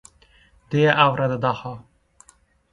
—deya 0.75 0.95
avradi 1.05 1.39
Daho. 1.45 1.77